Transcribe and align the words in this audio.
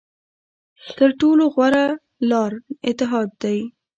تر 0.97 1.09
ټولو 1.19 1.43
غوره 1.53 1.85
لاره 2.29 2.59
اتحاد 2.89 3.29
دی. 3.43 3.59